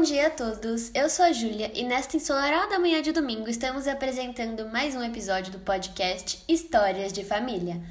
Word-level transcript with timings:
Bom 0.00 0.04
dia 0.06 0.28
a 0.28 0.30
todos, 0.30 0.90
eu 0.94 1.10
sou 1.10 1.26
a 1.26 1.30
Júlia 1.30 1.70
e 1.74 1.84
nesta 1.84 2.16
ensolarada 2.16 2.78
manhã 2.78 3.02
de 3.02 3.12
domingo 3.12 3.50
estamos 3.50 3.86
apresentando 3.86 4.66
mais 4.70 4.96
um 4.96 5.02
episódio 5.02 5.52
do 5.52 5.58
podcast 5.58 6.42
Histórias 6.48 7.12
de 7.12 7.22
Família. 7.22 7.82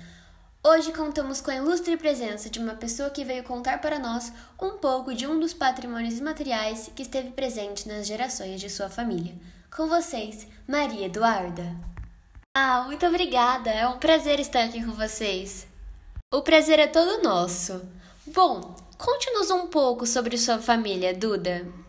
Hoje 0.63 0.91
contamos 0.91 1.39
com 1.39 1.51
a 1.51 1.57
ilustre 1.57 1.95
presença 1.97 2.49
de 2.49 2.57
uma 2.57 2.73
pessoa 2.73 3.11
que 3.11 3.23
veio 3.23 3.43
contar 3.43 3.79
para 3.79 3.99
nós 3.99 4.33
um 4.59 4.79
pouco 4.79 5.13
de 5.13 5.27
um 5.27 5.39
dos 5.39 5.53
patrimônios 5.53 6.19
materiais 6.19 6.91
que 6.95 7.03
esteve 7.03 7.29
presente 7.29 7.87
nas 7.87 8.07
gerações 8.07 8.59
de 8.59 8.71
sua 8.71 8.89
família. 8.89 9.35
Com 9.69 9.87
vocês, 9.87 10.47
Maria 10.67 11.05
Eduarda. 11.05 11.75
Ah, 12.57 12.85
muito 12.87 13.05
obrigada, 13.05 13.69
é 13.69 13.87
um 13.87 13.99
prazer 13.99 14.39
estar 14.39 14.63
aqui 14.63 14.83
com 14.83 14.93
vocês. 14.93 15.67
O 16.33 16.41
prazer 16.41 16.79
é 16.79 16.87
todo 16.87 17.21
nosso. 17.21 17.87
Bom, 18.25 18.75
conte-nos 18.97 19.51
um 19.51 19.67
pouco 19.67 20.07
sobre 20.07 20.39
sua 20.39 20.57
família, 20.57 21.13
Duda. 21.13 21.87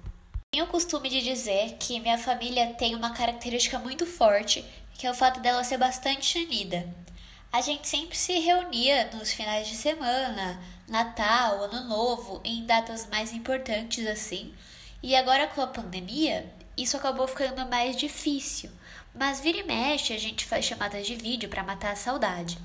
Tenho 0.53 0.65
o 0.65 0.69
costume 0.69 1.09
de 1.09 1.23
dizer 1.23 1.77
que 1.79 2.01
minha 2.01 2.19
família 2.19 2.75
tem 2.75 2.97
uma 2.97 3.15
característica 3.15 3.79
muito 3.79 4.05
forte, 4.05 4.65
que 4.95 5.07
é 5.07 5.11
o 5.11 5.15
fato 5.15 5.39
dela 5.39 5.63
ser 5.63 5.79
bastante 5.79 6.39
unida. 6.41 6.93
A 7.53 7.61
gente 7.61 7.87
sempre 7.87 8.17
se 8.17 8.37
reunia 8.41 9.09
nos 9.15 9.33
finais 9.33 9.69
de 9.69 9.77
semana, 9.77 10.61
Natal, 10.89 11.63
Ano 11.63 11.85
Novo, 11.89 12.41
em 12.43 12.67
datas 12.67 13.07
mais 13.07 13.33
importantes 13.33 14.05
assim. 14.09 14.53
E 15.01 15.15
agora 15.15 15.47
com 15.47 15.63
a 15.63 15.69
pandemia, 15.69 16.53
isso 16.77 16.97
acabou 16.97 17.29
ficando 17.29 17.65
mais 17.71 17.95
difícil. 17.97 18.73
Mas 19.15 19.39
vira 19.39 19.59
e 19.59 19.63
mexe, 19.63 20.13
a 20.13 20.19
gente 20.19 20.45
faz 20.45 20.65
chamadas 20.65 21.07
de 21.07 21.15
vídeo 21.15 21.49
para 21.49 21.63
matar 21.63 21.93
a 21.93 21.97
saudade. 21.97 22.59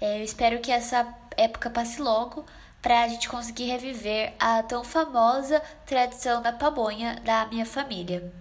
É, 0.00 0.18
eu 0.18 0.24
espero 0.24 0.58
que 0.58 0.72
essa 0.72 1.06
época 1.36 1.70
passe 1.70 2.02
logo 2.02 2.44
para 2.82 3.02
a 3.02 3.08
gente 3.08 3.28
conseguir 3.28 3.64
reviver 3.64 4.32
a 4.38 4.62
tão 4.62 4.82
famosa 4.82 5.60
tradição 5.86 6.42
da 6.42 6.52
pamonha 6.52 7.20
da 7.24 7.46
minha 7.46 7.66
família. 7.66 8.32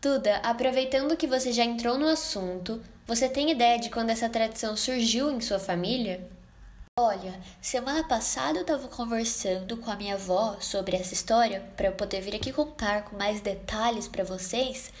Duda, 0.00 0.36
aproveitando 0.38 1.16
que 1.16 1.26
você 1.26 1.52
já 1.52 1.64
entrou 1.64 1.98
no 1.98 2.08
assunto, 2.08 2.80
você 3.06 3.28
tem 3.28 3.50
ideia 3.50 3.78
de 3.78 3.90
quando 3.90 4.10
essa 4.10 4.28
tradição 4.28 4.76
surgiu 4.76 5.30
em 5.30 5.40
sua 5.40 5.58
família? 5.58 6.28
Olha, 7.00 7.40
semana 7.60 8.02
passada 8.02 8.58
eu 8.58 8.62
estava 8.62 8.88
conversando 8.88 9.76
com 9.76 9.90
a 9.90 9.96
minha 9.96 10.14
avó 10.14 10.56
sobre 10.60 10.96
essa 10.96 11.14
história 11.14 11.64
para 11.76 11.86
eu 11.86 11.92
poder 11.92 12.20
vir 12.20 12.34
aqui 12.34 12.52
contar 12.52 13.04
com 13.04 13.16
mais 13.16 13.40
detalhes 13.40 14.08
para 14.08 14.24
vocês. 14.24 14.92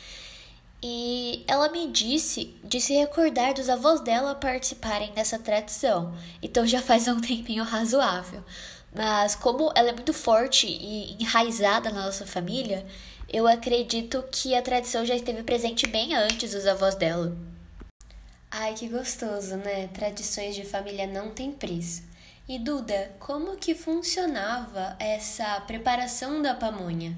E 0.82 1.44
ela 1.48 1.68
me 1.70 1.88
disse 1.88 2.56
de 2.62 2.80
se 2.80 2.94
recordar 2.94 3.54
dos 3.54 3.68
avós 3.68 4.00
dela 4.00 4.34
participarem 4.34 5.12
dessa 5.12 5.38
tradição. 5.38 6.14
Então 6.42 6.66
já 6.66 6.80
faz 6.80 7.08
um 7.08 7.18
tempinho 7.20 7.64
razoável. 7.64 8.44
Mas 8.94 9.34
como 9.34 9.72
ela 9.74 9.90
é 9.90 9.92
muito 9.92 10.12
forte 10.12 10.66
e 10.66 11.16
enraizada 11.20 11.90
na 11.90 12.06
nossa 12.06 12.26
família, 12.26 12.86
eu 13.28 13.46
acredito 13.46 14.24
que 14.30 14.54
a 14.54 14.62
tradição 14.62 15.04
já 15.04 15.14
esteve 15.14 15.42
presente 15.42 15.86
bem 15.86 16.14
antes 16.14 16.52
dos 16.52 16.66
avós 16.66 16.94
dela. 16.94 17.36
Ai, 18.50 18.72
que 18.72 18.88
gostoso, 18.88 19.56
né? 19.56 19.88
Tradições 19.88 20.54
de 20.54 20.64
família 20.64 21.06
não 21.06 21.30
tem 21.30 21.52
preço. 21.52 22.02
E 22.48 22.58
Duda, 22.58 23.12
como 23.18 23.58
que 23.58 23.74
funcionava 23.74 24.96
essa 24.98 25.60
preparação 25.60 26.40
da 26.40 26.54
pamonha? 26.54 27.14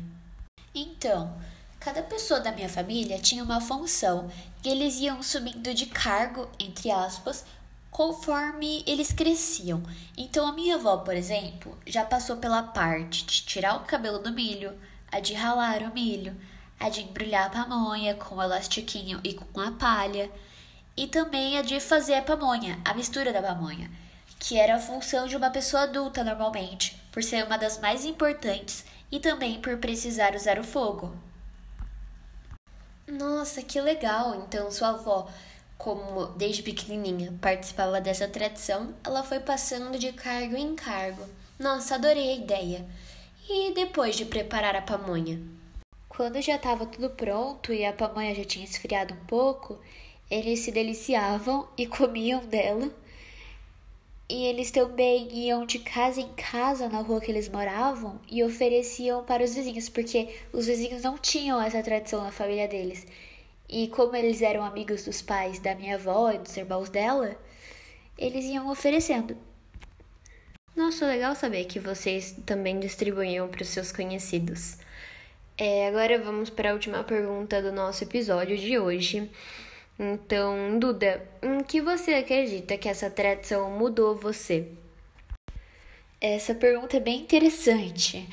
Então, 0.74 1.40
cada 1.80 2.02
pessoa 2.02 2.40
da 2.40 2.52
minha 2.52 2.68
família 2.68 3.18
tinha 3.18 3.42
uma 3.42 3.58
função 3.58 4.30
e 4.62 4.68
eles 4.68 5.00
iam 5.00 5.22
subindo 5.22 5.72
de 5.72 5.86
cargo, 5.86 6.46
entre 6.58 6.90
aspas, 6.90 7.42
conforme 7.90 8.84
eles 8.86 9.12
cresciam. 9.12 9.82
Então, 10.14 10.46
a 10.46 10.52
minha 10.52 10.74
avó, 10.74 10.98
por 10.98 11.16
exemplo, 11.16 11.76
já 11.86 12.04
passou 12.04 12.36
pela 12.36 12.62
parte 12.62 13.24
de 13.24 13.42
tirar 13.46 13.76
o 13.76 13.84
cabelo 13.84 14.18
do 14.18 14.30
milho, 14.30 14.78
a 15.10 15.20
de 15.20 15.32
ralar 15.32 15.82
o 15.82 15.94
milho, 15.94 16.38
a 16.78 16.90
de 16.90 17.00
embrulhar 17.00 17.46
a 17.46 17.50
pamonha 17.50 18.14
com 18.14 18.36
o 18.36 18.42
elastiquinho 18.42 19.18
e 19.24 19.32
com 19.32 19.60
a 19.60 19.72
palha, 19.72 20.30
e 20.94 21.06
também 21.06 21.56
a 21.56 21.62
de 21.62 21.80
fazer 21.80 22.14
a 22.14 22.22
pamonha, 22.22 22.78
a 22.84 22.92
mistura 22.92 23.32
da 23.32 23.40
pamonha, 23.40 23.90
que 24.38 24.58
era 24.58 24.76
a 24.76 24.80
função 24.80 25.26
de 25.26 25.34
uma 25.34 25.48
pessoa 25.48 25.84
adulta 25.84 26.22
normalmente, 26.22 27.00
por 27.10 27.22
ser 27.22 27.42
uma 27.46 27.56
das 27.56 27.80
mais 27.80 28.04
importantes 28.04 28.84
e 29.10 29.18
também 29.18 29.62
por 29.62 29.78
precisar 29.78 30.34
usar 30.34 30.58
o 30.58 30.64
fogo. 30.64 31.29
Nossa, 33.20 33.62
que 33.62 33.78
legal! 33.78 34.34
Então, 34.34 34.70
sua 34.70 34.88
avó, 34.88 35.28
como 35.76 36.28
desde 36.38 36.62
pequenininha 36.62 37.34
participava 37.38 38.00
dessa 38.00 38.26
tradição, 38.26 38.94
ela 39.04 39.22
foi 39.22 39.38
passando 39.38 39.98
de 39.98 40.10
cargo 40.10 40.56
em 40.56 40.74
cargo. 40.74 41.26
Nossa, 41.58 41.96
adorei 41.96 42.30
a 42.30 42.36
ideia! 42.36 42.86
E 43.46 43.74
depois 43.74 44.16
de 44.16 44.24
preparar 44.24 44.74
a 44.74 44.80
pamonha? 44.80 45.38
Quando 46.08 46.40
já 46.40 46.56
estava 46.56 46.86
tudo 46.86 47.10
pronto 47.10 47.74
e 47.74 47.84
a 47.84 47.92
pamonha 47.92 48.34
já 48.34 48.42
tinha 48.42 48.64
esfriado 48.64 49.12
um 49.12 49.24
pouco, 49.26 49.78
eles 50.30 50.60
se 50.60 50.72
deliciavam 50.72 51.68
e 51.76 51.86
comiam 51.86 52.40
dela. 52.46 52.90
E 54.30 54.44
eles 54.44 54.70
também 54.70 55.28
iam 55.32 55.66
de 55.66 55.80
casa 55.80 56.20
em 56.20 56.28
casa 56.34 56.88
na 56.88 57.00
rua 57.00 57.20
que 57.20 57.32
eles 57.32 57.48
moravam 57.48 58.20
e 58.30 58.44
ofereciam 58.44 59.24
para 59.24 59.42
os 59.42 59.56
vizinhos, 59.56 59.88
porque 59.88 60.28
os 60.52 60.66
vizinhos 60.66 61.02
não 61.02 61.18
tinham 61.18 61.60
essa 61.60 61.82
tradição 61.82 62.22
na 62.22 62.30
família 62.30 62.68
deles. 62.68 63.04
E 63.68 63.88
como 63.88 64.14
eles 64.14 64.40
eram 64.40 64.62
amigos 64.62 65.04
dos 65.04 65.20
pais 65.20 65.58
da 65.58 65.74
minha 65.74 65.96
avó 65.96 66.30
e 66.30 66.38
dos 66.38 66.56
irmãos 66.56 66.88
dela, 66.88 67.36
eles 68.16 68.44
iam 68.44 68.70
oferecendo. 68.70 69.36
Nossa, 70.76 71.06
legal 71.06 71.34
saber 71.34 71.64
que 71.64 71.80
vocês 71.80 72.36
também 72.46 72.78
distribuíam 72.78 73.48
para 73.48 73.62
os 73.62 73.68
seus 73.68 73.90
conhecidos. 73.90 74.78
É, 75.58 75.88
agora 75.88 76.22
vamos 76.22 76.50
para 76.50 76.70
a 76.70 76.74
última 76.74 77.02
pergunta 77.02 77.60
do 77.60 77.72
nosso 77.72 78.04
episódio 78.04 78.56
de 78.56 78.78
hoje. 78.78 79.28
Então, 80.02 80.78
Duda, 80.78 81.28
em 81.42 81.62
que 81.62 81.82
você 81.82 82.14
acredita 82.14 82.78
que 82.78 82.88
essa 82.88 83.10
tradição 83.10 83.70
mudou 83.70 84.16
você? 84.16 84.66
Essa 86.18 86.54
pergunta 86.54 86.96
é 86.96 87.00
bem 87.00 87.20
interessante. 87.20 88.26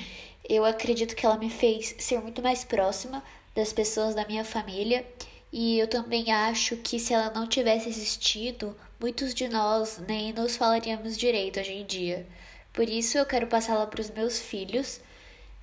Eu 0.47 0.63
acredito 0.63 1.13
que 1.13 1.25
ela 1.25 1.37
me 1.37 1.49
fez 1.49 1.93
ser 1.99 2.21
muito 2.21 2.41
mais 2.41 2.63
próxima 2.63 3.21
das 3.53 3.73
pessoas 3.73 4.15
da 4.15 4.25
minha 4.25 4.45
família 4.45 5.05
e 5.51 5.77
eu 5.77 5.89
também 5.89 6.31
acho 6.31 6.77
que 6.77 6.97
se 6.97 7.13
ela 7.13 7.31
não 7.31 7.45
tivesse 7.45 7.89
existido, 7.89 8.73
muitos 8.97 9.33
de 9.33 9.49
nós 9.49 10.01
nem 10.07 10.31
nos 10.31 10.55
falaríamos 10.55 11.17
direito 11.17 11.59
hoje 11.59 11.73
em 11.73 11.85
dia. 11.85 12.25
Por 12.71 12.87
isso 12.87 13.17
eu 13.17 13.25
quero 13.25 13.45
passá-la 13.45 13.87
para 13.87 13.99
os 13.99 14.09
meus 14.09 14.39
filhos, 14.39 15.01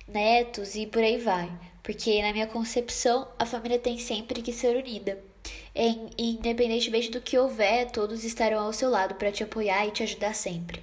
netos 0.07 0.75
e 0.75 0.85
por 0.85 1.01
aí 1.01 1.17
vai, 1.17 1.51
porque 1.81 2.21
na 2.21 2.31
minha 2.31 2.45
concepção 2.45 3.27
a 3.39 3.45
família 3.47 3.79
tem 3.79 3.97
sempre 3.97 4.43
que 4.43 4.53
ser 4.53 4.77
unida. 4.77 5.33
E, 5.75 6.09
independentemente 6.17 7.11
do 7.11 7.21
que 7.21 7.37
houver, 7.37 7.91
todos 7.91 8.23
estarão 8.23 8.59
ao 8.59 8.73
seu 8.73 8.89
lado 8.89 9.15
para 9.15 9.31
te 9.31 9.43
apoiar 9.43 9.85
e 9.85 9.91
te 9.91 10.03
ajudar 10.03 10.33
sempre. 10.33 10.81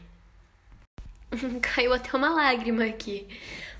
Caiu 1.62 1.92
até 1.92 2.16
uma 2.16 2.30
lágrima 2.30 2.84
aqui. 2.84 3.26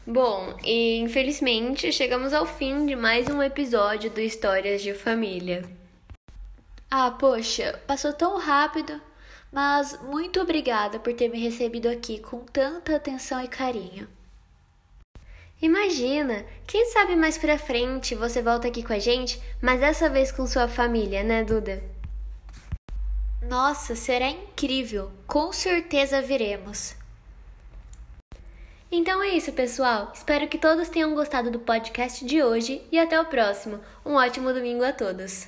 Bom, 0.07 0.57
e 0.65 0.99
infelizmente 0.99 1.93
chegamos 1.93 2.33
ao 2.33 2.45
fim 2.45 2.87
de 2.87 2.97
mais 2.97 3.29
um 3.29 3.43
episódio 3.43 4.11
do 4.11 4.21
Histórias 4.21 4.83
de 4.83 4.95
Família. 4.95 5.63
Ah, 6.91 7.11
poxa, 7.11 7.81
passou 7.87 8.13
tão 8.13 8.37
rápido, 8.39 9.01
mas 9.53 9.99
muito 10.03 10.41
obrigada 10.41 10.99
por 10.99 11.15
ter 11.15 11.29
me 11.29 11.39
recebido 11.39 11.89
aqui 11.89 12.19
com 12.19 12.41
tanta 12.41 12.97
atenção 12.97 13.43
e 13.43 13.49
carinho. 13.49 14.09
Imagina, 15.63 16.45
quem 16.67 16.87
sabe 16.87 17.15
mais 17.15 17.39
pra 17.39 17.57
frente 17.57 18.17
você 18.17 18.43
volta 18.43 18.67
aqui 18.67 18.83
com 18.83 18.93
a 18.93 18.99
gente, 18.99 19.41
mas 19.61 19.79
dessa 19.79 20.11
vez 20.11 20.33
com 20.33 20.45
sua 20.45 20.67
família, 20.67 21.23
né, 21.23 21.45
Duda? 21.45 21.81
Nossa, 23.41 23.95
será 23.95 24.29
incrível! 24.29 25.13
Com 25.25 25.53
certeza 25.53 26.21
viremos. 26.21 26.97
Então 28.91 29.23
é 29.23 29.29
isso, 29.29 29.53
pessoal. 29.53 30.11
Espero 30.13 30.49
que 30.49 30.59
todos 30.59 30.89
tenham 30.89 31.15
gostado 31.15 31.49
do 31.49 31.61
podcast 31.61 32.25
de 32.25 32.43
hoje 32.43 32.83
e 32.91 32.99
até 32.99 33.21
o 33.21 33.27
próximo. 33.27 33.79
Um 34.05 34.15
ótimo 34.15 34.53
domingo 34.53 34.83
a 34.83 34.93
todos. 34.93 35.47